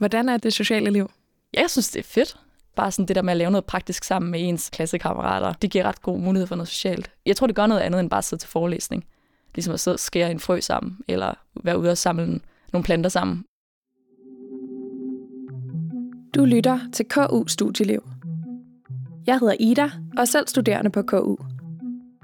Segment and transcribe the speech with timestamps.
[0.00, 1.10] Hvordan er det sociale liv?
[1.54, 2.36] Ja, jeg synes, det er fedt.
[2.76, 5.84] Bare sådan det der med at lave noget praktisk sammen med ens klassekammerater, det giver
[5.84, 7.10] ret god mulighed for noget socialt.
[7.26, 9.04] Jeg tror, det gør noget andet end bare at sidde til forelæsning.
[9.54, 11.34] Ligesom at sidde og skære en frø sammen, eller
[11.64, 12.40] være ude og samle
[12.72, 13.44] nogle planter sammen.
[16.34, 18.08] Du lytter til KU Studieliv.
[19.26, 19.84] Jeg hedder Ida,
[20.16, 21.36] og er selv studerende på KU.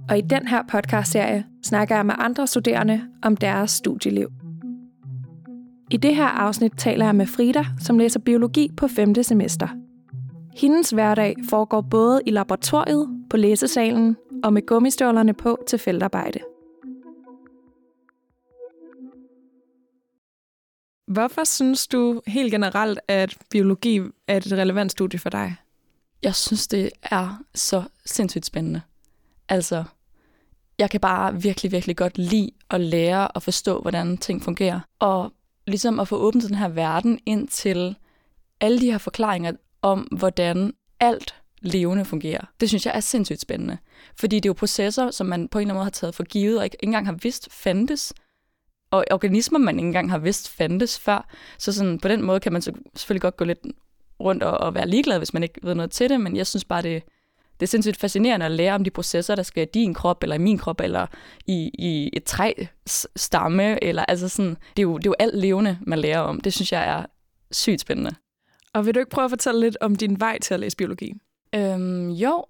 [0.08, 4.45] Og i den her podcastserie snakker jeg med andre studerende om deres studieliv.
[5.90, 9.22] I det her afsnit taler jeg med Frida, som læser biologi på 5.
[9.22, 9.68] semester.
[10.56, 16.38] Hendes hverdag foregår både i laboratoriet, på læsesalen og med gummistøvlerne på til feltarbejde.
[21.06, 25.56] Hvorfor synes du helt generelt, at biologi er et relevant studie for dig?
[26.22, 28.80] Jeg synes, det er så sindssygt spændende.
[29.48, 29.84] Altså,
[30.78, 34.80] jeg kan bare virkelig, virkelig godt lide at lære og forstå, hvordan ting fungerer.
[34.98, 35.32] Og
[35.66, 37.96] ligesom at få åbnet den her verden ind til
[38.60, 42.44] alle de her forklaringer om, hvordan alt levende fungerer.
[42.60, 43.78] Det synes jeg er sindssygt spændende.
[44.16, 46.24] Fordi det er jo processer, som man på en eller anden måde har taget for
[46.24, 48.14] givet, og ikke engang har vidst fandtes.
[48.90, 51.28] Og organismer, man ikke engang har vidst fandtes før.
[51.58, 53.58] Så sådan, på den måde kan man så selvfølgelig godt gå lidt
[54.20, 56.64] rundt og, og være ligeglad, hvis man ikke ved noget til det, men jeg synes
[56.64, 57.02] bare, det,
[57.60, 60.36] det er sindssygt fascinerende at lære om de processer, der skal i din krop, eller
[60.36, 61.06] i min krop, eller
[61.46, 62.52] i, i et træ
[63.16, 66.40] stamme, eller altså sådan, det er, jo, det er jo alt levende, man lærer om.
[66.40, 67.06] Det synes jeg er
[67.50, 68.10] sygt spændende.
[68.74, 71.14] Og vil du ikke prøve at fortælle lidt om din vej til at læse biologi?
[71.54, 72.44] Øhm, jo.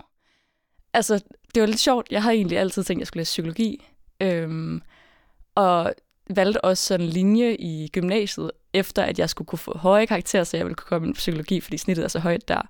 [0.93, 2.07] Altså, det var lidt sjovt.
[2.11, 3.87] Jeg har egentlig altid tænkt, at jeg skulle læse psykologi.
[4.21, 4.83] Øhm,
[5.55, 5.95] og
[6.31, 10.45] valgte også sådan en linje i gymnasiet, efter at jeg skulle kunne få høje karakterer,
[10.45, 12.69] så jeg ville kunne komme ind på psykologi, fordi snittet er så højt der.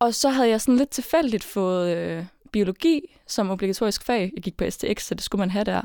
[0.00, 4.32] Og så havde jeg sådan lidt tilfældigt fået øh, biologi som obligatorisk fag.
[4.34, 5.82] Jeg gik på STX, så det skulle man have der.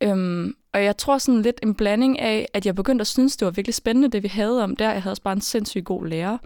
[0.00, 3.46] Øhm, og jeg tror sådan lidt en blanding af, at jeg begyndte at synes, det
[3.46, 4.92] var virkelig spændende, det vi havde om der.
[4.92, 6.38] Jeg havde også bare en sindssygt god lærer.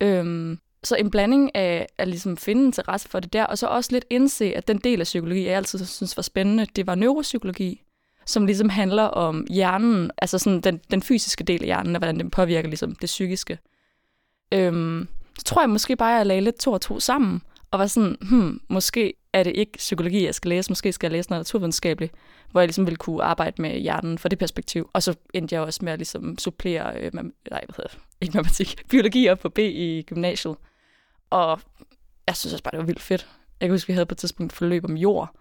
[0.00, 3.92] Øhm, så en blanding af at ligesom finde interesse for det der, og så også
[3.92, 7.82] lidt indse, at den del af psykologi, jeg altid synes var spændende, det var neuropsykologi,
[8.26, 12.18] som ligesom handler om hjernen, altså sådan den, den fysiske del af hjernen, og hvordan
[12.18, 13.58] den påvirker ligesom det psykiske.
[14.52, 15.08] Øhm,
[15.38, 17.86] så tror jeg måske bare, at jeg lagde lidt to og to sammen, og var
[17.86, 21.40] sådan, hmm, måske er det ikke psykologi, jeg skal læse, måske skal jeg læse noget
[21.40, 22.14] naturvidenskabeligt,
[22.50, 24.90] hvor jeg ligesom ville kunne arbejde med hjernen fra det perspektiv.
[24.92, 28.36] Og så endte jeg også med at ligesom supplere, øh, nej, hvad hedder det, ikke
[28.36, 30.56] matematik, biologi op på B i gymnasiet.
[31.30, 31.60] Og
[32.26, 33.28] jeg synes også bare, det var vildt fedt.
[33.60, 35.36] Jeg kan huske, vi havde på et tidspunkt forløb om jord,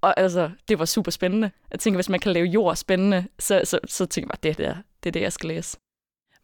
[0.00, 1.50] og altså, det var super spændende.
[1.70, 4.58] Jeg tænker, hvis man kan lave jord spændende, så, så, så tænker jeg bare, det,
[4.58, 5.78] der, det er det, jeg skal læse.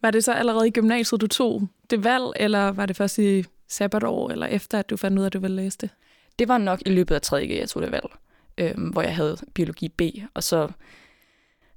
[0.02, 3.44] Var det så allerede i gymnasiet, du tog det valg, eller var det først i
[3.68, 5.90] sabbatår, eller efter, at du fandt ud af, at du ville læse det?
[6.38, 7.56] Det var nok i løbet af 3.
[7.60, 8.06] jeg tog det valg,
[8.58, 10.02] øhm, hvor jeg havde biologi B,
[10.34, 10.68] og så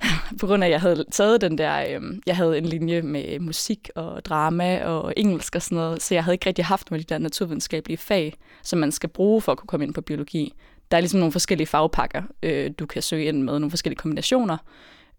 [0.39, 3.39] på grund af, at jeg havde taget den der, øhm, jeg havde en linje med
[3.39, 6.99] musik og drama og engelsk og sådan noget, så jeg havde ikke rigtig haft nogle
[6.99, 10.01] af de der naturvidenskabelige fag, som man skal bruge for at kunne komme ind på
[10.01, 10.53] biologi.
[10.91, 14.57] Der er ligesom nogle forskellige fagpakker, øh, du kan søge ind med, nogle forskellige kombinationer,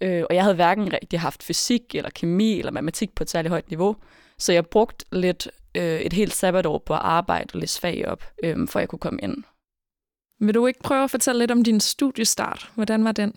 [0.00, 3.50] Øh, og jeg havde hverken rigtig haft fysik eller kemi eller matematik på et særligt
[3.50, 3.97] højt niveau.
[4.38, 8.25] Så jeg brugte lidt øh, et helt sabbatår på at arbejde og læse fag op,
[8.44, 9.37] øh, for jeg kunne komme ind.
[10.41, 12.71] Vil du ikke prøve at fortælle lidt om din studiestart?
[12.75, 13.34] Hvordan var den?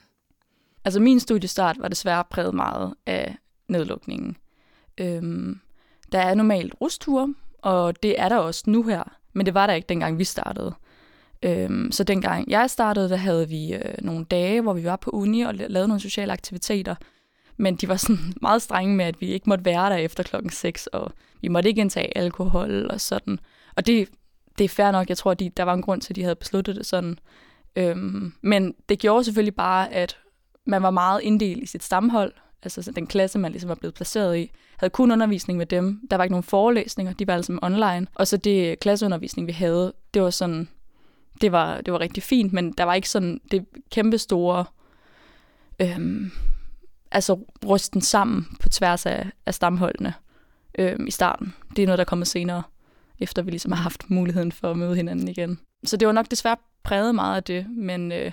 [0.85, 3.35] Altså min studiestart var desværre præget meget af
[3.67, 4.37] nedlukningen.
[4.97, 5.59] Øhm,
[6.11, 9.03] der er normalt rusture, og det er der også nu her,
[9.33, 10.73] men det var der ikke dengang vi startede.
[11.43, 15.09] Øhm, så dengang jeg startede, der havde vi øh, nogle dage, hvor vi var på
[15.09, 16.95] uni og lavede nogle sociale aktiviteter.
[17.57, 20.51] Men de var sådan meget strenge med, at vi ikke måtte være der efter klokken
[20.51, 21.11] 6, og
[21.41, 23.39] vi måtte ikke indtage alkohol og sådan.
[23.75, 24.09] Og det,
[24.57, 25.09] det er fair nok.
[25.09, 27.19] Jeg tror, de, der var en grund til, at de havde besluttet det sådan.
[27.75, 30.17] Øhm, men det gjorde selvfølgelig bare, at
[30.65, 32.33] man var meget inddelt i sit stamhold.
[32.63, 36.01] Altså den klasse, man ligesom var blevet placeret i, havde kun undervisning med dem.
[36.09, 38.07] Der var ikke nogen forelæsninger, de var altså online.
[38.15, 40.67] Og så det klasseundervisning, vi havde, det var sådan
[41.41, 44.65] det var, det var rigtig fint, men der var ikke sådan det kæmpe store,
[45.79, 46.31] øhm,
[47.11, 50.13] altså rysten sammen på tværs af, af stamholdene
[50.77, 51.53] øhm, i starten.
[51.75, 52.63] Det er noget, der er kommet senere,
[53.19, 55.59] efter vi ligesom har haft muligheden for at møde hinanden igen.
[55.85, 58.31] Så det var nok desværre præget meget af det, men øh,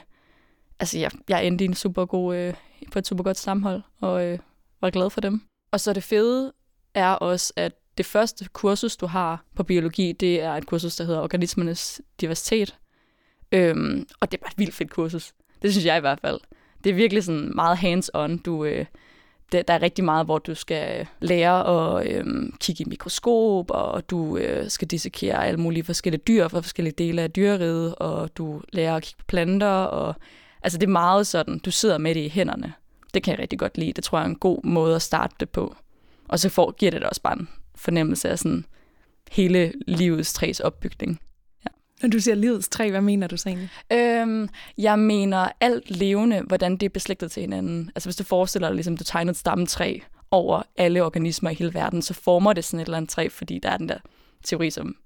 [0.81, 2.55] altså jeg, jeg endte i en super god, øh,
[2.93, 4.39] på et super godt stamhold, og øh,
[4.81, 5.43] var glad for dem.
[5.73, 6.53] Og så det fede
[6.95, 11.05] er også, at det første kursus, du har på biologi, det er et kursus, der
[11.05, 12.79] hedder Organismernes Diversitet,
[13.53, 15.33] Øhm, og det var et vildt fedt kursus.
[15.63, 16.41] Det synes jeg i hvert fald.
[16.85, 18.43] Det er virkelig sådan meget hands-on.
[18.43, 18.87] Du, øh,
[19.53, 22.25] der, der er rigtig meget, hvor du skal øh, lære at øh,
[22.61, 27.23] kigge i mikroskop, og du øh, skal dissekere alle mulige forskellige dyr fra forskellige dele
[27.23, 29.67] af dyreriget, og du lærer at kigge på planter.
[29.67, 30.15] Og,
[30.63, 32.73] altså det er meget sådan, du sidder med det i hænderne.
[33.15, 33.93] Det kan jeg rigtig godt lide.
[33.93, 35.77] Det tror jeg er en god måde at starte det på.
[36.29, 38.65] Og så får, giver det da også bare en fornemmelse af sådan
[39.31, 41.21] hele livets træs opbygning.
[42.05, 43.71] Når du siger livets træ, hvad mener du så egentlig?
[43.93, 44.49] Øhm,
[44.79, 47.91] jeg mener alt levende, hvordan det er beslægtet til hinanden.
[47.95, 49.99] Altså hvis du forestiller dig, ligesom du tegner et stammetræ
[50.31, 53.59] over alle organismer i hele verden, så former det sådan et eller andet træ, fordi
[53.59, 53.99] der er den der
[54.45, 54.97] teori, som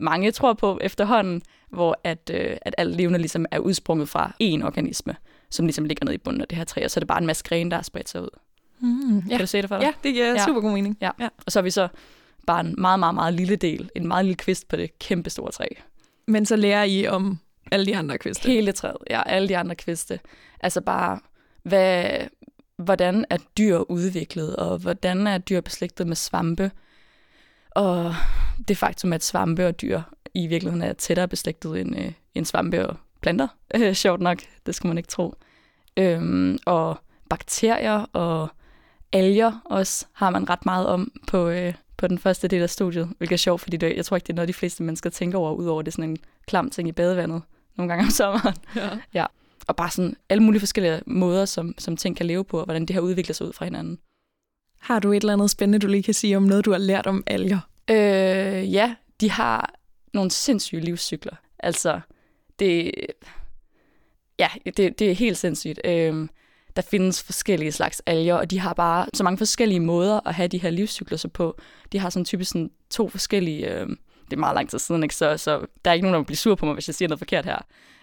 [0.00, 4.64] mange tror på efterhånden, hvor at, øh, at alt levende ligesom er udsprunget fra én
[4.66, 5.16] organisme,
[5.50, 7.20] som ligesom ligger nede i bunden af det her træ, og så er det bare
[7.20, 8.38] en masse grene, der er spredt sig ud.
[8.80, 9.28] Mm, ja.
[9.30, 9.84] Kan du se det for dig?
[9.84, 10.44] ja, det giver Ja.
[10.46, 10.96] super god mening.
[11.20, 11.28] ja.
[11.46, 11.88] Og så er vi så
[12.46, 15.52] bare en meget, meget, meget lille del, en meget lille kvist på det kæmpe store
[15.52, 15.64] træ.
[16.30, 17.38] Men så lærer I om
[17.70, 18.48] alle de andre kviste.
[18.48, 20.20] Hele træet, ja, alle de andre kviste.
[20.60, 21.20] Altså bare,
[21.62, 22.10] hvad,
[22.76, 26.70] hvordan er dyr udviklet, og hvordan er dyr beslægtet med svampe.
[27.70, 28.14] Og
[28.68, 30.00] det faktum, at svampe og dyr
[30.34, 33.48] i virkeligheden er tættere beslægtet end, øh, end svampe og planter.
[33.74, 35.34] Øh, sjovt nok, det skulle man ikke tro.
[35.96, 36.98] Øhm, og
[37.30, 38.48] bakterier og
[39.12, 43.12] alger også har man ret meget om på, øh, på den første del af studiet,
[43.18, 45.38] hvilket er sjovt, fordi det, jeg tror ikke, det er noget, de fleste mennesker tænker
[45.38, 47.42] over, udover det er sådan en klam ting i badevandet
[47.76, 48.54] nogle gange om sommeren.
[49.14, 49.26] Ja.
[49.66, 52.86] Og bare sådan alle mulige forskellige måder, som, som ting kan leve på, og hvordan
[52.86, 53.98] det har udviklet sig ud fra hinanden.
[54.80, 57.06] Har du et eller andet spændende, du lige kan sige om noget, du har lært
[57.06, 57.58] om alger?
[57.90, 59.74] Øh, ja, de har
[60.12, 61.34] nogle sindssyge livscykler.
[61.58, 62.00] Altså,
[62.58, 62.92] det,
[64.38, 65.80] ja, det, det er helt sindssygt.
[65.84, 66.28] Øh,
[66.76, 70.48] der findes forskellige slags alger, og de har bare så mange forskellige måder at have
[70.48, 71.58] de her livscykluser på.
[71.92, 73.74] De har sådan typisk sådan to forskellige...
[73.74, 73.86] Øh,
[74.24, 75.14] det er meget lang tid siden, ikke?
[75.14, 77.08] Så, så der er ikke nogen, der vil blive sur på mig, hvis jeg siger
[77.08, 77.58] noget forkert her.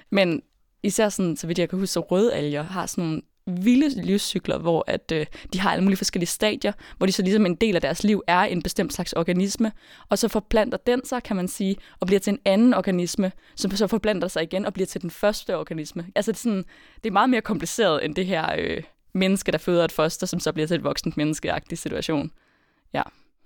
[0.10, 0.42] Men
[0.84, 4.58] især sådan, så vidt jeg kan huske, så røde alger har sådan nogle vilde livscykler,
[4.58, 7.76] hvor at, øh, de har alle mulige forskellige stadier, hvor de så ligesom en del
[7.76, 9.72] af deres liv er en bestemt slags organisme,
[10.10, 13.72] og så forplanter den sig, kan man sige, og bliver til en anden organisme, som
[13.72, 16.06] så forplanter sig igen og bliver til den første organisme.
[16.16, 16.66] Altså det er, sådan,
[17.04, 18.84] det er meget mere kompliceret end det her øh,
[19.14, 22.32] menneske, der føder et foster, som så bliver til et voksent menneskeagtig situation.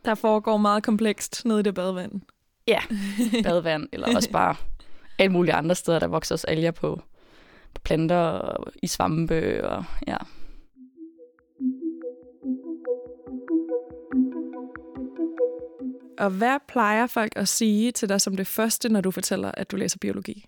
[0.06, 2.22] Der foregår meget komplekst nede i det badevand.
[3.44, 4.56] Badevand, eller også bare
[5.20, 7.02] alle mulige andre steder, der vokser også alger på,
[7.74, 10.18] på planter og i svampe, og ja.
[16.18, 19.72] Og hvad plejer folk at sige til dig som det første, når du fortæller, at
[19.72, 20.46] du læser biologi?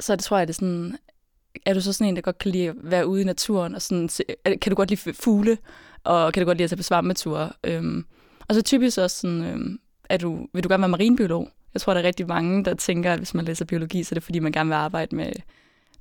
[0.00, 0.98] så det tror jeg, det er sådan,
[1.66, 3.82] er du så sådan en, der godt kan lide at være ude i naturen, og
[3.82, 4.08] sådan,
[4.44, 5.58] kan du godt lide fugle,
[6.04, 7.52] og kan du godt lide at tage på svammeture?
[7.64, 8.06] Øhm,
[8.48, 9.78] og så typisk også sådan, øhm,
[10.10, 11.50] er du, vil du gerne være marinbiolog?
[11.78, 14.14] Jeg tror, der er rigtig mange, der tænker, at hvis man læser biologi, så er
[14.14, 15.32] det fordi, man gerne vil arbejde med,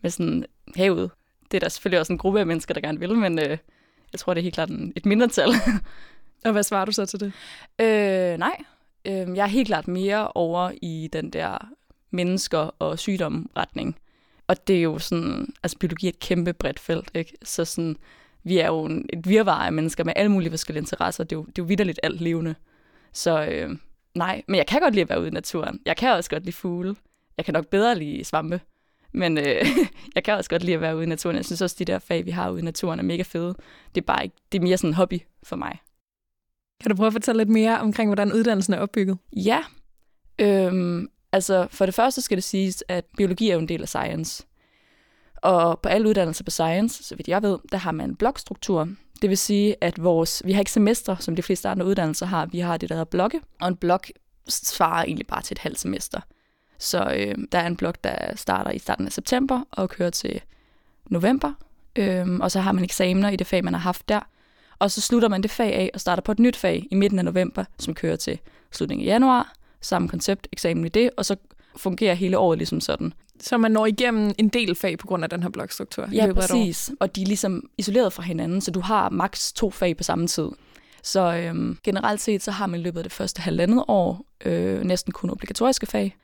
[0.02, 0.46] med sådan
[0.76, 1.12] havet.
[1.52, 3.58] Det er der selvfølgelig også en gruppe af mennesker, der gerne vil, men øh,
[4.12, 5.50] jeg tror, det er helt klart en, et mindretal.
[6.46, 7.34] Og hvad svarer du så til det?
[7.82, 8.64] Øh, nej.
[9.06, 11.70] Øh, jeg er helt klart mere over i den der
[12.12, 14.00] mennesker og sygdomretning.
[14.48, 17.34] Og det er jo sådan, altså biologi er et kæmpe bredt felt, ikke?
[17.44, 17.96] Så sådan,
[18.44, 21.24] vi er jo en, et virvar af mennesker med alle mulige forskellige interesser.
[21.24, 22.56] Det er jo, det er jo vidderligt alt levende.
[23.14, 23.78] Så øh,
[24.18, 25.80] nej, men jeg kan godt lide at være ude i naturen.
[25.86, 26.96] Jeg kan også godt lide fugle.
[27.38, 28.62] Jeg kan nok bedre lide svampe.
[29.14, 29.66] Men øh,
[30.16, 31.36] jeg kan også godt lide at være ude i naturen.
[31.36, 33.56] Jeg synes også, de der fag, vi har ude i naturen, er mega fede.
[33.96, 35.80] Det er bare ikke, det er mere sådan en hobby for mig.
[36.82, 39.18] Kan du prøve at fortælle lidt mere omkring, hvordan uddannelsen er opbygget?
[39.36, 39.64] Ja.
[40.40, 43.88] Øhm, altså, for det første skal det siges, at biologi er jo en del af
[43.88, 44.46] science.
[45.42, 48.90] Og på alle uddannelser på science, så vidt jeg ved, der har man en blokstruktur.
[49.22, 52.46] Det vil sige, at vores, vi har ikke semestre, som de fleste andre uddannelser har.
[52.46, 54.08] Vi har det, der hedder blokke, og en blok
[54.48, 56.22] svarer egentlig bare til et halvt semester.
[56.78, 60.42] Så øh, der er en blok, der starter i starten af september og kører til
[61.10, 61.54] november.
[61.96, 64.20] Øh, og så har man eksamener i det fag, man har haft der.
[64.80, 67.20] Og så slutter man det fag af og starter på et nyt fag i midten
[67.20, 68.40] af november, som kører til
[68.72, 69.54] slutningen af januar.
[69.82, 71.36] Samme koncept, eksamen i det, og så
[71.78, 73.14] fungerer hele året ligesom sådan.
[73.40, 76.10] Så man når igennem en del fag på grund af den her blokstruktur.
[76.14, 76.92] Ja, et præcis.
[77.00, 80.28] Og de er ligesom isoleret fra hinanden, så du har maks to fag på samme
[80.28, 80.50] tid.
[81.04, 84.84] Så øhm, generelt set, så har man i løbet af det første halvandet år øh,
[84.84, 86.16] næsten kun obligatoriske fag.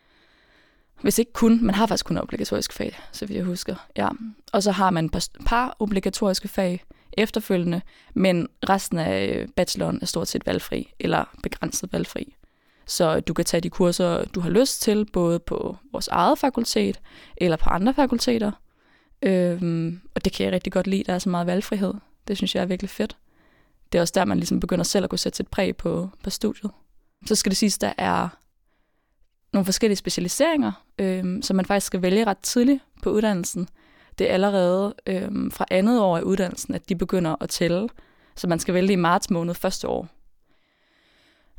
[1.01, 3.75] Hvis ikke kun, man har faktisk kun obligatoriske fag, så vidt jeg husker.
[3.97, 4.09] Ja.
[4.51, 7.81] Og så har man par, par obligatoriske fag efterfølgende,
[8.13, 12.35] men resten af øh, bacheloren er stort set valgfri, eller begrænset valgfri.
[12.93, 16.99] Så du kan tage de kurser, du har lyst til, både på vores eget fakultet,
[17.37, 18.51] eller på andre fakulteter.
[19.21, 21.93] Øhm, og det kan jeg rigtig godt lide, der er så meget valgfrihed.
[22.27, 23.17] Det synes jeg er virkelig fedt.
[23.91, 26.29] Det er også der, man ligesom begynder selv at kunne sætte sit præg på, på
[26.29, 26.71] studiet.
[27.25, 28.29] Så skal det siges, der er
[29.53, 33.67] nogle forskellige specialiseringer, øhm, som man faktisk skal vælge ret tidligt på uddannelsen.
[34.19, 37.89] Det er allerede øhm, fra andet år af uddannelsen, at de begynder at tælle.
[38.35, 40.07] Så man skal vælge i marts måned første år.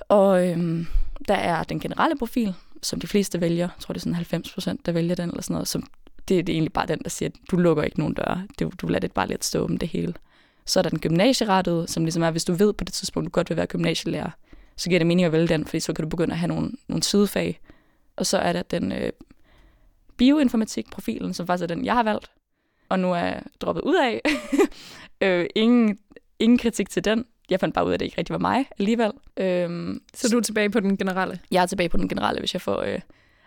[0.09, 0.87] Og øhm,
[1.29, 3.65] der er den generelle profil, som de fleste vælger.
[3.65, 5.69] Jeg tror, det er sådan 90 procent, der vælger den, eller sådan noget.
[5.69, 5.87] Som,
[6.29, 8.47] det er egentlig bare den, der siger, at du lukker ikke nogen døre.
[8.61, 10.15] Du, du lader det bare lidt stå om det hele.
[10.67, 13.31] Så er der den gymnasierettede, som ligesom er, hvis du ved på det tidspunkt, du
[13.31, 14.31] godt vil være gymnasielærer,
[14.77, 16.71] så giver det mening at vælge den, fordi så kan du begynde at have nogle,
[16.89, 17.61] nogle sidefag.
[18.17, 19.13] Og så er der den øh,
[20.17, 22.31] bioinformatik-profilen, som faktisk er den, jeg har valgt,
[22.89, 24.21] og nu er jeg droppet ud af.
[25.27, 25.99] øh, ingen,
[26.39, 27.25] ingen kritik til den.
[27.51, 29.13] Jeg fandt bare ud af, at det ikke rigtig var mig alligevel.
[29.37, 31.39] Øhm, så du er tilbage på den generelle?
[31.51, 33.01] Jeg er tilbage på den generelle, hvis jeg får øh,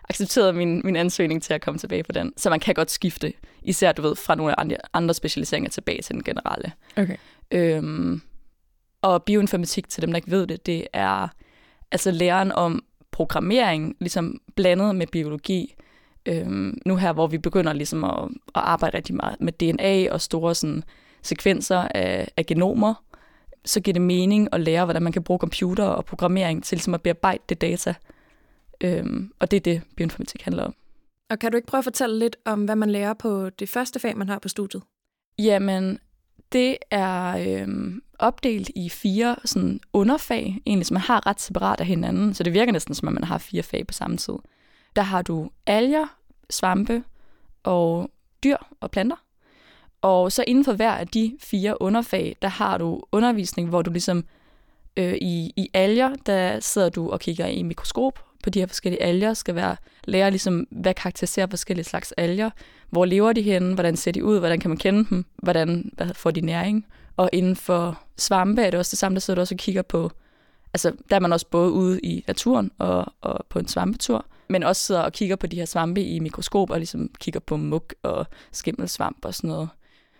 [0.08, 2.32] accepteret min, min ansøgning til at komme tilbage på den.
[2.36, 6.14] Så man kan godt skifte, især du ved, fra nogle andre, andre specialiseringer tilbage til
[6.14, 6.72] den generelle.
[6.96, 7.16] Okay.
[7.50, 8.20] Øhm,
[9.02, 11.28] og bioinformatik, til dem, der ikke ved det, det er
[11.92, 15.74] altså læren om programmering, ligesom blandet med biologi.
[16.26, 18.24] Øhm, nu her, hvor vi begynder ligesom at,
[18.54, 20.82] at arbejde rigtig meget med DNA og store sådan,
[21.22, 22.94] sekvenser af, af genomer,
[23.64, 26.94] så giver det mening at lære, hvordan man kan bruge computer og programmering til ligesom
[26.94, 27.94] at bearbejde det data.
[28.80, 30.74] Øhm, og det er det, bioinformatik handler om.
[31.30, 34.00] Og kan du ikke prøve at fortælle lidt om, hvad man lærer på det første
[34.00, 34.82] fag, man har på studiet?
[35.38, 35.98] Jamen,
[36.52, 41.86] det er øhm, opdelt i fire sådan underfag, egentlig, som man har ret separat af
[41.86, 44.34] hinanden, så det virker næsten som, at man har fire fag på samme tid.
[44.96, 46.06] Der har du alger,
[46.50, 47.02] svampe
[47.62, 48.10] og
[48.44, 49.16] dyr og planter.
[50.02, 53.90] Og så inden for hver af de fire underfag, der har du undervisning, hvor du
[53.90, 54.24] ligesom
[54.96, 59.02] øh, i, i alger, der sidder du og kigger i mikroskop på de her forskellige
[59.02, 62.50] alger, skal være lære ligesom, hvad karakteriserer forskellige slags alger,
[62.90, 66.14] hvor lever de henne, hvordan ser de ud, hvordan kan man kende dem, hvordan hvad
[66.14, 66.86] får de næring.
[67.16, 69.82] Og inden for svampe er det også det samme, der sidder du også og kigger
[69.82, 70.10] på,
[70.74, 74.62] altså der er man også både ude i naturen og, og på en svampetur, men
[74.62, 77.94] også sidder og kigger på de her svampe i mikroskop og ligesom kigger på muk
[78.02, 79.68] og skimmelsvamp og sådan noget.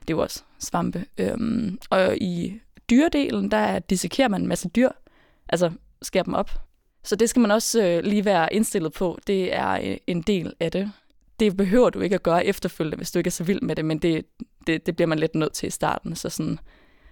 [0.08, 1.04] Det er jo også svampe.
[1.18, 2.60] Øhm, og i
[2.90, 4.88] dyredelen, der dissekerer man en masse dyr,
[5.48, 5.70] altså
[6.02, 6.50] skærer dem op.
[7.04, 9.18] Så det skal man også øh, lige være indstillet på.
[9.26, 10.92] Det er øh, en del af det.
[11.40, 13.84] Det behøver du ikke at gøre efterfølgende, hvis du ikke er så vild med det,
[13.84, 14.24] men det,
[14.66, 16.16] det, det bliver man lidt nødt til i starten.
[16.16, 16.58] Så sådan,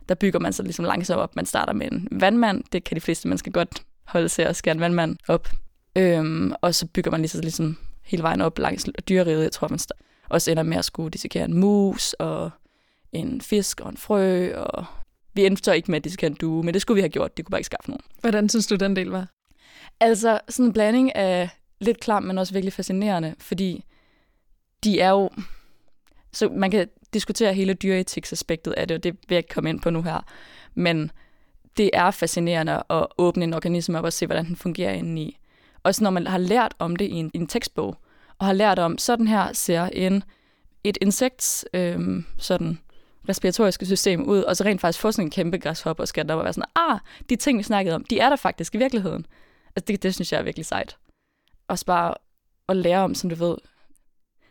[0.08, 1.36] der bygger man sig ligesom langsomt op.
[1.36, 2.64] Man starter med en vandmand.
[2.72, 5.48] Det kan de fleste mennesker godt holde sig at skære en vandmand op.
[5.96, 9.42] Øhm, og så bygger man ligesom, ligesom hele vejen op langs dyreriget.
[9.42, 9.78] Jeg tror, man
[10.28, 12.50] også ender med at skulle dissekere en mus og
[13.18, 14.54] en fisk og en frø.
[14.54, 14.85] Og
[15.35, 17.37] vi endte så ikke med at dissekere en due, men det skulle vi have gjort.
[17.37, 18.04] Det kunne bare ikke skaffe nogen.
[18.20, 19.28] Hvordan synes du, den del var?
[20.00, 23.85] Altså, sådan en blanding af lidt klam, men også virkelig fascinerende, fordi
[24.85, 25.30] de er jo...
[26.32, 29.80] Så man kan diskutere hele dyreetiksaspektet af det, og det vil jeg ikke komme ind
[29.80, 30.20] på nu her.
[30.75, 31.11] Men
[31.76, 35.38] det er fascinerende at åbne en organisme op og se, hvordan den fungerer indeni.
[35.82, 37.96] Også når man har lært om det i en, i en tekstbog,
[38.38, 40.23] og har lært om, sådan her ser en,
[40.85, 42.78] et insekts øhm, sådan
[43.28, 46.38] respiratoriske system ud, og så rent faktisk få sådan en kæmpe græshopper og skære op
[46.38, 46.99] og være sådan, ah,
[47.30, 49.26] de ting, vi snakkede om, de er der faktisk i virkeligheden.
[49.76, 50.97] Altså det, det synes jeg er virkelig sejt.
[51.68, 52.14] Også bare
[52.68, 53.56] at lære om, som du ved,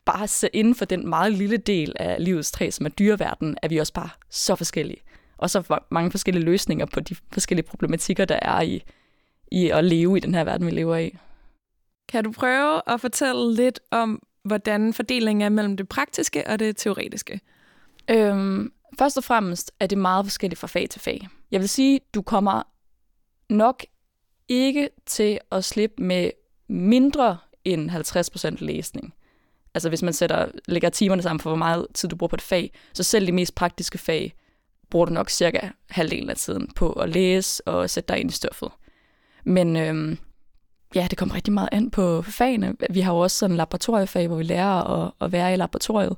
[0.06, 3.68] bare se inden for den meget lille del af livets træ, som er dyreverden, er
[3.68, 5.02] vi også bare så forskellige.
[5.38, 8.84] Og så mange forskellige løsninger på de forskellige problematikker, der er i,
[9.52, 11.18] i at leve i den her verden, vi lever i.
[12.10, 16.78] Kan du prøve at fortælle lidt om, hvordan fordelingen er mellem det praktiske og det
[16.78, 17.40] teoretiske?
[18.10, 21.28] Øhm, først og fremmest er det meget forskelligt fra fag til fag.
[21.52, 22.64] Jeg vil sige, du kommer
[23.50, 23.86] nok
[24.48, 26.32] ikke til at slippe med
[26.68, 27.92] mindre end
[28.62, 29.14] 50% læsning.
[29.74, 32.42] Altså hvis man sætter, lægger timerne sammen for, hvor meget tid du bruger på et
[32.42, 34.34] fag, så selv de mest praktiske fag
[34.90, 38.34] bruger du nok cirka halvdelen af tiden på at læse og sætte dig ind i
[38.34, 38.70] stoffet.
[39.44, 40.18] Men øhm,
[40.96, 42.76] ja, det kommer rigtig meget an på fagene.
[42.90, 46.18] Vi har jo også sådan en laboratoriefag, hvor vi lærer at, at være i laboratoriet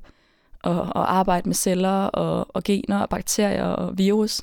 [0.63, 4.41] og, og arbejde med celler og, og gener og bakterier og virus.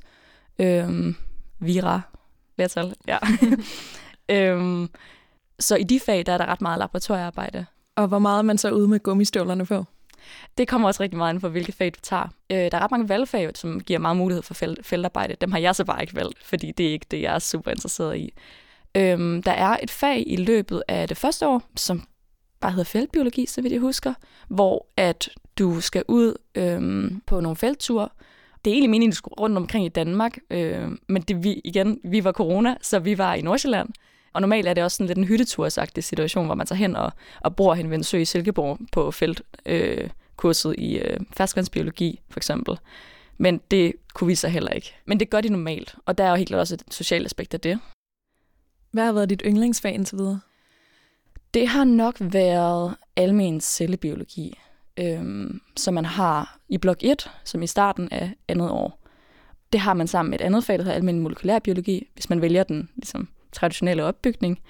[0.59, 1.17] Øhm,
[1.59, 2.01] vira,
[2.55, 3.19] flertal, ja.
[4.53, 4.89] øhm,
[5.59, 7.67] så i de fag, der er der ret meget laboratoriearbejde.
[7.97, 9.85] Og hvor meget er man så ude med gummistøvlerne på?
[10.59, 12.29] Det kommer også rigtig meget ind på, hvilke fag du tager.
[12.51, 15.37] Øh, der er ret mange valgfag, som giver meget mulighed for feltarbejde.
[15.41, 17.71] Dem har jeg så bare ikke valgt, fordi det er ikke det, jeg er super
[17.71, 18.33] interesseret i.
[18.97, 22.03] Øhm, der er et fag i løbet af det første år, som
[22.61, 24.15] bare hedder feltbiologi, så vidt jeg husker,
[24.49, 28.09] hvor at du skal ud øhm, på nogle feltture.
[28.65, 31.61] Det er egentlig meningen, at du skulle rundt omkring i Danmark, øh, men det, vi,
[31.65, 33.89] igen, vi var corona, så vi var i Nordsjælland.
[34.33, 37.13] Og normalt er det også sådan lidt en hyttetursagtig situation, hvor man tager hen og,
[37.41, 42.39] og bor hen ved en sø i Silkeborg på feltkurset øh, i øh, ferskvandsbiologi, for
[42.39, 42.79] eksempel.
[43.39, 44.95] Men det kunne vi så heller ikke.
[45.07, 47.55] Men det gør de normalt, og der er jo helt klart også et socialt aspekt
[47.55, 47.79] af det.
[48.91, 50.41] Hvad har været dit yndlingsfag indtil videre?
[51.55, 54.59] Det har nok været almen cellebiologi,
[55.01, 59.01] øhm, som man har i blok 1, som i starten af andet år.
[59.73, 62.63] Det har man sammen med et andet fag, der hedder almen molekylærbiologi, hvis man vælger
[62.63, 64.61] den ligesom, traditionelle opbygning.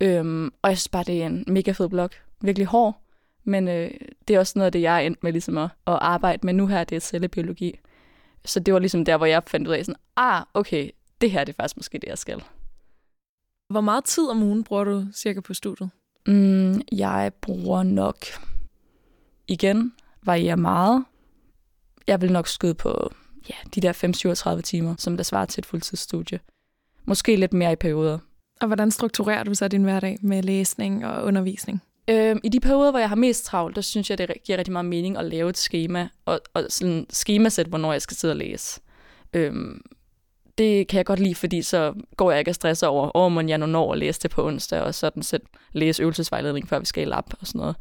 [0.00, 2.14] Øhm, og jeg synes bare, det er en mega fed blok.
[2.40, 3.00] Virkelig hård,
[3.44, 3.90] men øh,
[4.28, 6.54] det er også noget af det, jeg er endt med ligesom at, at arbejde med
[6.54, 7.78] nu her, det er cellebiologi.
[8.44, 11.44] Så det var ligesom der, hvor jeg fandt ud af sådan, ah, okay, det her
[11.44, 12.42] det er faktisk måske det, jeg skal.
[13.70, 15.90] Hvor meget tid om ugen bruger du cirka på studiet?
[16.26, 18.16] Mm, jeg bruger nok,
[19.50, 19.92] igen,
[20.22, 21.04] varierer meget.
[22.06, 23.12] Jeg vil nok skyde på
[23.50, 26.40] ja, de der 5-37 timer, som der svarer til et fuldtidsstudie.
[27.04, 28.18] Måske lidt mere i perioder.
[28.60, 31.82] Og hvordan strukturerer du så din hverdag med læsning og undervisning?
[32.10, 34.72] Øhm, I de perioder, hvor jeg har mest travlt, der synes jeg, det giver rigtig
[34.72, 38.36] meget mening at lave et schema, og, og sådan schemasæt, hvornår jeg skal sidde og
[38.36, 38.80] læse.
[39.32, 39.80] Øhm,
[40.58, 43.48] det kan jeg godt lide, fordi så går jeg ikke og stresser over, åh, oh,
[43.48, 45.42] jeg nu når at læse det på onsdag, og sådan set
[45.72, 47.76] læse øvelsesvejledning, før vi skal i lab og sådan noget.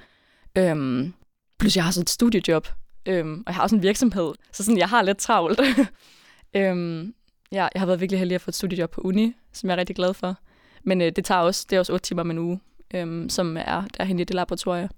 [0.58, 1.14] Øhm,
[1.60, 2.68] plus jeg har sådan et studiejob,
[3.06, 5.62] øhm, og jeg har også en virksomhed, så sådan, jeg har lidt travlt.
[6.56, 7.13] øhm,
[7.51, 9.80] ja, jeg har været virkelig heldig at få et studiejob på uni, som jeg er
[9.80, 10.36] rigtig glad for.
[10.84, 12.60] Men øh, det tager også, det er også 8 timer om en uge,
[12.94, 14.89] øhm, som er derhen i det laboratorie.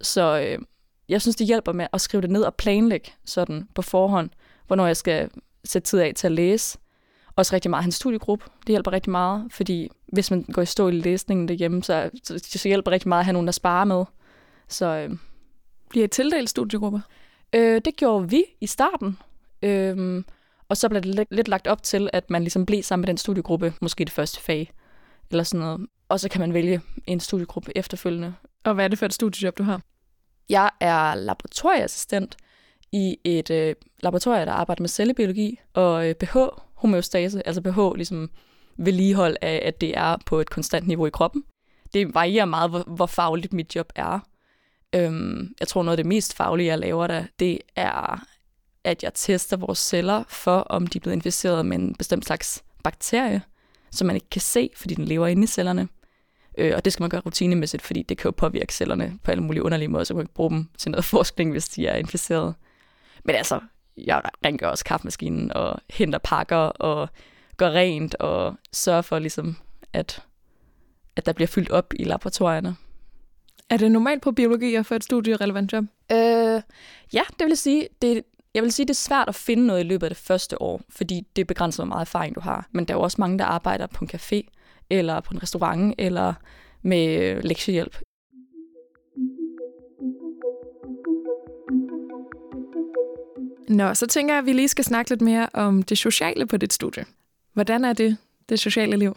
[0.00, 0.58] Så øh,
[1.08, 4.30] jeg synes, det hjælper med at skrive det ned og planlægge sådan på forhånd,
[4.66, 5.30] hvornår jeg skal
[5.64, 6.78] sætte tid af til at læse.
[7.36, 8.44] Også rigtig meget hans studiegruppe.
[8.60, 12.38] Det hjælper rigtig meget, fordi hvis man går i stå i læsningen derhjemme, så, så,
[12.38, 14.04] så hjælper rigtig meget at have nogen, der sparer med.
[14.68, 15.16] Så, øh,
[15.94, 17.00] bliver I tildelt studiegrupper?
[17.54, 19.18] Øh, det gjorde vi i starten.
[19.62, 20.24] Øh,
[20.68, 23.16] og så blev det lidt, lagt op til, at man ligesom blev sammen med den
[23.16, 24.72] studiegruppe, måske det første fag,
[25.30, 25.86] eller sådan noget.
[26.08, 28.34] Og så kan man vælge en studiegruppe efterfølgende.
[28.64, 29.82] Og hvad er det for et studiejob, du har?
[30.48, 32.36] Jeg er laboratorieassistent
[32.92, 36.36] i et øh, laboratorium, der arbejder med cellebiologi og øh, pH,
[36.74, 38.30] homeostase, altså pH ligesom
[38.76, 41.44] vedligehold af, at det er på et konstant niveau i kroppen.
[41.92, 44.20] Det varierer meget, hvor, hvor fagligt mit job er.
[44.94, 48.26] Øhm, jeg tror, noget af det mest faglige, jeg laver der, det er,
[48.84, 52.64] at jeg tester vores celler for, om de er blevet inficeret med en bestemt slags
[52.84, 53.42] bakterie,
[53.90, 55.88] som man ikke kan se, fordi den lever inde i cellerne.
[56.58, 59.42] Øh, og det skal man gøre rutinemæssigt, fordi det kan jo påvirke cellerne på alle
[59.42, 61.96] mulige underlige måder, så man kan ikke bruge dem til noget forskning, hvis de er
[61.96, 62.54] inficeret.
[63.24, 63.60] Men altså,
[63.96, 67.08] jeg rengør også kaffemaskinen og henter pakker og
[67.56, 69.56] gør rent og sørger for ligesom,
[69.92, 70.22] at,
[71.16, 72.76] at der bliver fyldt op i laboratorierne.
[73.70, 75.84] Er det normalt på biologi at få et studierelevant job?
[76.12, 76.62] Øh,
[77.12, 77.88] ja, det vil sige.
[78.02, 78.22] Det,
[78.54, 80.80] jeg vil sige, det er svært at finde noget i løbet af det første år,
[80.88, 82.68] fordi det begrænser, hvor meget erfaring du har.
[82.72, 84.42] Men der er jo også mange, der arbejder på en café,
[84.90, 86.34] eller på en restaurant, eller
[86.82, 87.96] med lektiehjælp.
[93.68, 96.56] Nå, så tænker jeg, at vi lige skal snakke lidt mere om det sociale på
[96.56, 97.04] dit studie.
[97.52, 98.16] Hvordan er det,
[98.48, 99.16] det sociale liv?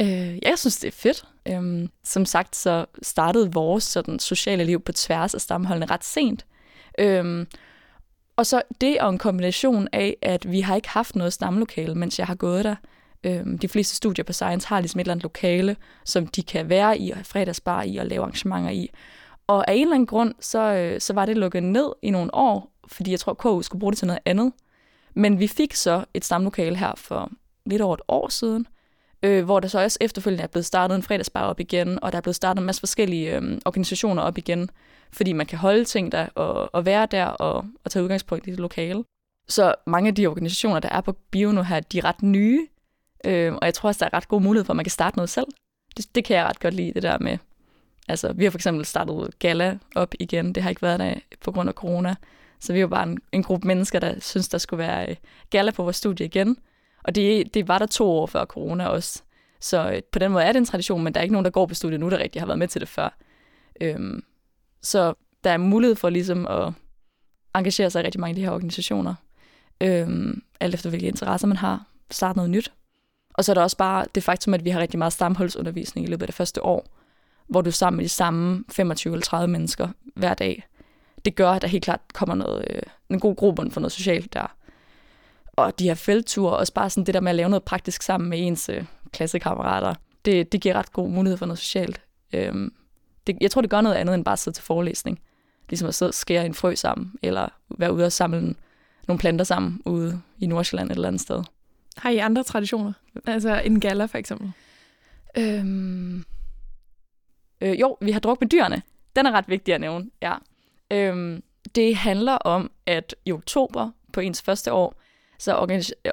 [0.00, 1.24] Øh, jeg synes, det er fedt.
[1.48, 6.46] Øhm, som sagt, så startede vores sådan, sociale liv på tværs af stamholdene ret sent.
[6.98, 7.46] Øhm,
[8.36, 12.18] og så det og en kombination af, at vi har ikke haft noget stamlokale, mens
[12.18, 12.76] jeg har gået der.
[13.24, 16.68] Øhm, de fleste studier på Science har ligesom et eller andet lokale, som de kan
[16.68, 18.90] være i og have fredagsbar i og lave arrangementer i.
[19.46, 22.34] Og af en eller anden grund, så, øh, så var det lukket ned i nogle
[22.34, 24.52] år, fordi jeg tror, at KU skulle bruge det til noget andet.
[25.14, 27.30] Men vi fik så et stamlokale her for
[27.66, 28.66] lidt over et år siden,
[29.22, 32.18] øh, hvor der så også efterfølgende er blevet startet en fredagsbar op igen, og der
[32.18, 34.70] er blevet startet en masse forskellige øh, organisationer op igen,
[35.12, 38.50] fordi man kan holde ting der og, og være der og, og tage udgangspunkt i
[38.50, 39.04] det lokale.
[39.48, 42.66] Så mange af de organisationer, der er på bio nu her, de er ret nye,
[43.24, 45.16] øh, og jeg tror også, der er ret god mulighed for, at man kan starte
[45.16, 45.46] noget selv.
[45.96, 47.38] Det, det kan jeg ret godt lide, det der med,
[48.08, 51.52] altså vi har for eksempel startet Gala op igen, det har ikke været der på
[51.52, 52.14] grund af corona,
[52.60, 55.16] så vi var bare en, en gruppe mennesker, der synes der skulle være øh,
[55.50, 56.56] Gala på vores studie igen,
[57.04, 59.22] og det, det var der to år før corona også.
[59.60, 61.50] Så øh, på den måde er det en tradition, men der er ikke nogen, der
[61.50, 63.18] går på studiet nu, der rigtig har været med til det før.
[63.80, 64.24] Øhm,
[64.82, 66.72] så der er mulighed for ligesom at
[67.54, 69.14] engagere sig i rigtig mange af de her organisationer.
[69.80, 71.86] Øhm, alt efter hvilke interesser man har.
[72.10, 72.72] Starte noget nyt.
[73.34, 76.10] Og så er der også bare det faktum, at vi har rigtig meget stamholdsundervisning i
[76.10, 76.86] løbet af det første år,
[77.48, 80.66] hvor du er sammen med de samme 25 eller 30 mennesker hver dag.
[81.24, 84.32] Det gør, at der helt klart kommer noget, øh, en god grobund for noget socialt
[84.32, 84.57] der
[85.64, 88.30] og de her feltture, også bare sådan det der med at lave noget praktisk sammen
[88.30, 89.94] med ens øh, klassekammerater,
[90.24, 92.00] det, det giver ret god mulighed for noget socialt.
[92.32, 92.72] Øhm,
[93.26, 95.20] det, jeg tror, det gør noget andet end bare at sidde til forelæsning.
[95.68, 98.54] Ligesom at sidde og skære en frø sammen, eller være ude og samle
[99.08, 101.42] nogle planter sammen ude i Nordsjælland et eller andet sted.
[101.96, 102.92] Har I andre traditioner?
[103.26, 104.52] Altså en gala for eksempel?
[105.38, 106.24] Øhm,
[107.60, 108.82] øh, jo, vi har druk med dyrene.
[109.16, 110.34] Den er ret vigtig at nævne, ja.
[110.90, 111.42] Øhm,
[111.74, 115.00] det handler om, at i oktober på ens første år,
[115.38, 115.54] så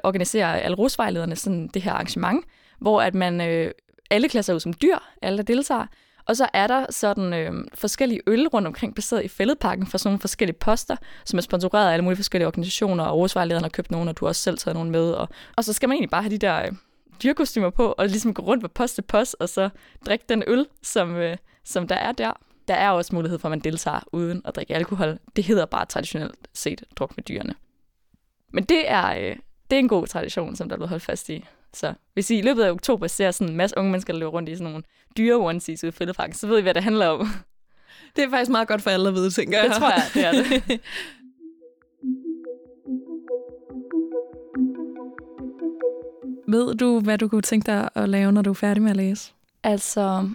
[0.04, 2.44] organiserer alle rusvejlederne sådan det her arrangement,
[2.78, 3.70] hvor at man øh,
[4.10, 5.86] alle klasser ud som dyr, alle der deltager,
[6.26, 10.08] og så er der sådan øh, forskellige øl rundt omkring placeret i fældeparken for sådan
[10.08, 13.90] nogle forskellige poster, som er sponsoreret af alle mulige forskellige organisationer, og rusvejlederne har købt
[13.90, 15.10] nogle, og du har også selv taget nogle med.
[15.10, 16.72] Og, og så skal man egentlig bare have de der øh,
[17.22, 19.68] dyrkostymer på, og ligesom gå rundt på post til post, og så
[20.06, 22.32] drikke den øl, som, øh, som der er der.
[22.68, 25.18] Der er også mulighed for, at man deltager uden at drikke alkohol.
[25.36, 27.54] Det hedder bare traditionelt set druk med dyrene.
[28.56, 29.36] Men det er, øh,
[29.70, 31.44] det er en god tradition, som der er blevet holdt fast i.
[31.74, 34.32] Så hvis I i løbet af oktober ser sådan en masse unge mennesker, der løber
[34.32, 34.84] rundt i sådan nogle
[35.16, 37.28] dyre onesies ude i fældeparken, så ved I, hvad det handler om.
[38.16, 39.68] Det er faktisk meget godt for alle at vide, tænker jeg.
[39.68, 40.80] Det tror jeg, det er det.
[46.48, 48.96] Ved du, hvad du kunne tænke dig at lave, når du er færdig med at
[48.96, 49.32] læse?
[49.62, 50.28] Altså,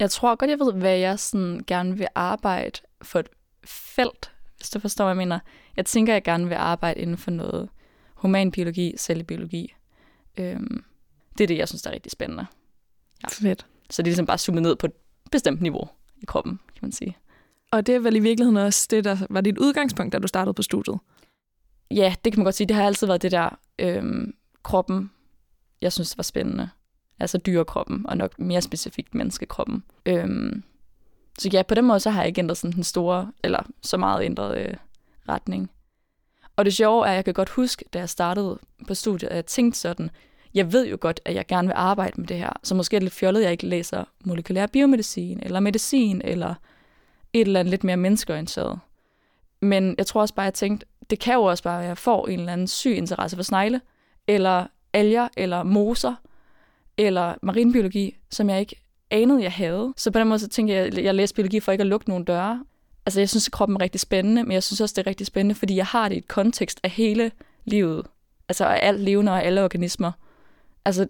[0.00, 3.28] jeg tror godt, jeg ved, hvad jeg sådan gerne vil arbejde for et
[3.64, 4.30] felt,
[4.66, 5.38] hvis du forstår, hvad jeg mener.
[5.76, 7.68] Jeg tænker, jeg gerne vil arbejde inden for noget
[8.14, 9.74] humanbiologi, cellebiologi.
[10.38, 10.84] Øhm,
[11.38, 12.46] det er det, jeg synes, der er rigtig spændende.
[13.22, 13.28] Ja.
[13.28, 13.66] Fedt.
[13.90, 14.92] Så det er ligesom bare zoomet ned på et
[15.32, 15.88] bestemt niveau
[16.22, 17.16] i kroppen, kan man sige.
[17.70, 20.54] Og det er vel i virkeligheden også det, der var dit udgangspunkt, da du startede
[20.54, 20.98] på studiet?
[21.90, 22.66] Ja, det kan man godt sige.
[22.66, 25.10] Det har altid været det der øhm, kroppen,
[25.80, 26.68] jeg synes var spændende.
[27.20, 29.84] Altså dyrekroppen, og nok mere specifikt menneskekroppen.
[30.06, 30.62] Øhm,
[31.38, 33.96] så ja, på den måde så har jeg ikke ændret sådan den store, eller så
[33.96, 34.74] meget ændret øh,
[35.28, 35.70] retning.
[36.56, 39.36] Og det sjove er, at jeg kan godt huske, da jeg startede på studiet, at
[39.36, 40.10] jeg tænkte sådan,
[40.54, 43.00] jeg ved jo godt, at jeg gerne vil arbejde med det her, så måske er
[43.00, 46.54] det lidt fjollet, at jeg ikke læser molekylær biomedicin, eller medicin, eller
[47.32, 48.78] et eller andet lidt mere menneskeorienteret.
[49.60, 51.88] Men jeg tror også bare, at jeg tænkte, det kan jo også bare være, at
[51.88, 53.80] jeg får en eller anden syg interesse for snegle,
[54.26, 56.14] eller alger, eller moser,
[56.98, 58.76] eller marinbiologi, som jeg ikke
[59.10, 59.92] anede, jeg havde.
[59.96, 62.08] Så på den måde så tænkte jeg, at jeg læste biologi for ikke at lukke
[62.08, 62.64] nogle døre.
[63.06, 65.26] Altså jeg synes, at kroppen er rigtig spændende, men jeg synes også, det er rigtig
[65.26, 67.32] spændende, fordi jeg har det i et kontekst af hele
[67.64, 68.06] livet.
[68.48, 70.12] Altså af alt levende og alle organismer.
[70.84, 71.08] Altså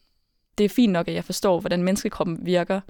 [0.58, 2.80] det er fint nok, at jeg forstår, hvordan menneskekroppen virker,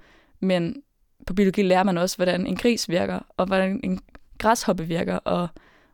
[0.40, 0.82] men
[1.26, 4.00] på biologi lærer man også, hvordan en gris virker, og hvordan en
[4.38, 5.48] græshoppe virker, og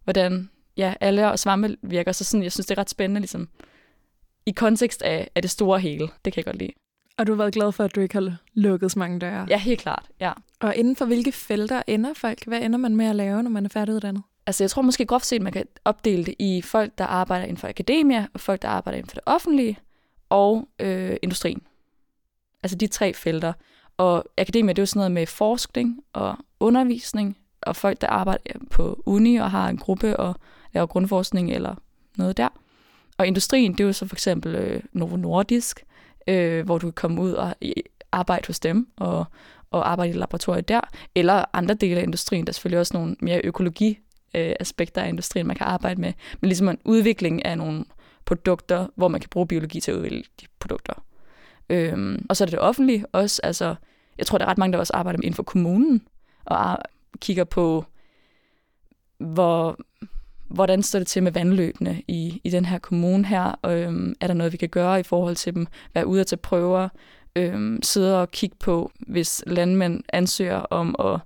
[0.04, 2.12] hvordan ja, alle og svampe virker.
[2.12, 3.48] Så sådan, jeg synes, det er ret spændende, ligesom,
[4.46, 6.08] i kontekst af, af det store hele.
[6.24, 6.72] Det kan jeg godt lide.
[7.18, 9.46] Og du har været glad for, at du ikke har lukket så mange døre?
[9.48, 10.32] Ja, helt klart, ja.
[10.60, 12.46] Og inden for hvilke felter ender folk?
[12.46, 14.22] Hvad ender man med at lave, når man er færdiguddannet?
[14.46, 17.56] Altså, jeg tror måske groft set, man kan opdele det i folk, der arbejder inden
[17.56, 19.78] for akademia, og folk, der arbejder inden for det offentlige,
[20.28, 21.62] og øh, industrien.
[22.62, 23.52] Altså de tre felter.
[23.96, 28.58] Og akademia, det er jo sådan noget med forskning og undervisning, og folk, der arbejder
[28.70, 30.34] på uni og har en gruppe og
[30.74, 31.74] laver grundforskning eller
[32.16, 32.48] noget der.
[33.18, 35.84] Og industrien, det er jo så for eksempel øh, Novo Nordisk,
[36.26, 37.72] øh, hvor du kan komme ud og øh,
[38.12, 39.24] arbejde hos dem og,
[39.70, 40.80] og arbejde i laboratoriet der,
[41.14, 42.46] eller andre dele af industrien.
[42.46, 43.98] Der er selvfølgelig også nogle mere økologi
[44.34, 47.84] øh, aspekter af industrien, man kan arbejde med, men ligesom en udvikling af nogle
[48.24, 50.94] produkter, hvor man kan bruge biologi til at udvikle de produkter.
[51.70, 53.40] Øhm, og så er det det offentlige også.
[53.44, 53.74] Altså,
[54.18, 56.02] jeg tror, der er ret mange, der også arbejder inden for kommunen,
[56.44, 56.78] og
[57.20, 57.84] kigger på,
[59.18, 59.78] hvor,
[60.52, 63.66] hvordan står det til med vandløbene i, i den her kommune her?
[63.66, 65.66] Øhm, er der noget, vi kan gøre i forhold til dem?
[65.94, 66.88] Være ude til prøver?
[67.36, 71.20] Øhm, sidde og kigge på, hvis landmænd ansøger om at,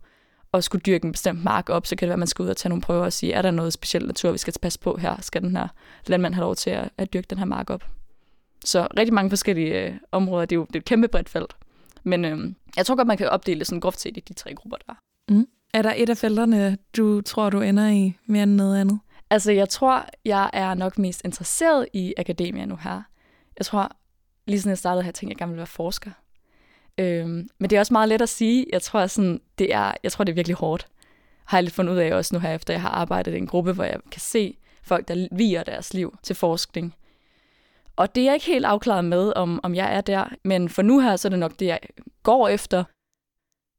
[0.54, 2.48] at skulle dyrke en bestemt mark op, så kan det være, at man skal ud
[2.48, 4.96] og tage nogle prøver og sige, er der noget specielt natur, vi skal passe på
[4.96, 5.16] her?
[5.20, 5.68] Skal den her
[6.06, 7.84] landmand have lov til at, at dyrke den her mark op?
[8.64, 10.46] Så rigtig mange forskellige øh, områder.
[10.46, 11.56] Det er jo det er et kæmpe bredt felt.
[12.04, 12.38] Men øh,
[12.76, 14.94] jeg tror godt, man kan opdele det sådan groft set i de tre grupper, der
[15.28, 15.46] mm.
[15.74, 18.98] Er der et af felterne, du tror, du ender i mere end noget andet?
[19.30, 23.02] Altså, jeg tror, jeg er nok mest interesseret i akademia nu her.
[23.58, 23.90] Jeg tror,
[24.46, 26.10] lige siden jeg startede her, tænkte jeg, at jeg gerne ville være forsker.
[26.98, 28.66] Øhm, men det er også meget let at sige.
[28.72, 30.86] Jeg tror, sådan, det er, jeg tror, det er virkelig hårdt.
[31.44, 33.46] Har jeg lidt fundet ud af også nu her, efter jeg har arbejdet i en
[33.46, 36.94] gruppe, hvor jeg kan se folk, der viger deres liv til forskning.
[37.96, 40.24] Og det er jeg ikke helt afklaret med, om, om jeg er der.
[40.44, 41.80] Men for nu her, så er det nok det, jeg
[42.22, 42.84] går efter.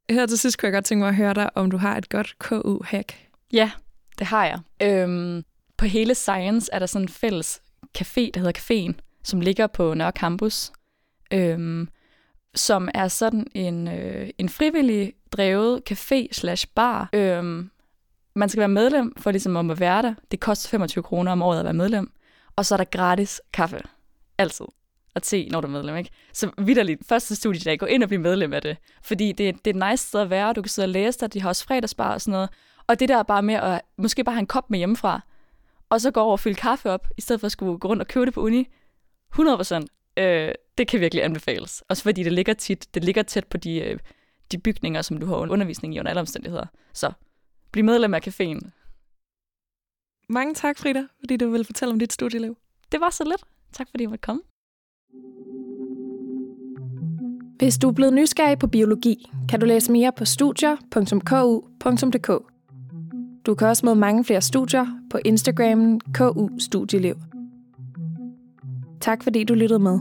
[0.10, 2.10] Her til sidst kunne jeg godt tænke mig at høre dig, om du har et
[2.10, 3.28] godt KU-hack.
[3.54, 3.72] Ja,
[4.20, 4.60] det har jeg.
[4.82, 5.44] Øhm,
[5.78, 7.62] på hele Science er der sådan en fælles
[7.98, 10.72] café, der hedder Caféen, som ligger på Nørre Campus,
[11.34, 11.90] øhm,
[12.56, 17.10] som er sådan en, øh, en frivillig drevet café slash bar.
[17.14, 17.72] Øhm,
[18.36, 20.14] man skal være medlem for ligesom at være der.
[20.32, 22.12] Det koster 25 kroner om året at være medlem.
[22.56, 23.80] Og så er der gratis kaffe.
[24.38, 24.66] Altid.
[25.16, 26.10] Og te, når du er medlem, ikke?
[26.34, 28.78] Så vidderligt, første studiedag, gå ind og blive medlem af det.
[29.04, 31.28] Fordi det, det er et nice sted at være, du kan sidde og læse der,
[31.28, 32.50] de har også fredagsbar og sådan noget.
[32.88, 35.22] Og det der bare med at måske bare have en kop med hjemmefra,
[35.90, 38.02] og så gå over og fylde kaffe op, i stedet for at skulle gå rundt
[38.02, 38.68] og købe det på uni,
[39.34, 39.86] 100%,
[40.18, 41.84] øh, det kan virkelig anbefales.
[41.90, 44.00] Også fordi det ligger tit, det ligger tæt på de, øh,
[44.52, 46.66] de bygninger, som du har undervisning i under alle omstændigheder.
[46.94, 47.12] Så
[47.72, 48.70] bliv medlem af caféen.
[50.30, 52.58] Mange tak, Frida, fordi du ville fortælle om dit studieliv.
[52.92, 53.44] Det var så lidt.
[53.74, 54.42] Tak fordi jeg måtte komme.
[57.60, 62.57] Hvis du er blevet nysgerrig på biologi, kan du læse mere på studier.ku.dk.
[63.48, 67.16] Du kan også møde mange flere studier på Instagramen KU Studieliv.
[69.02, 70.00] Tak fordi du lyttede med.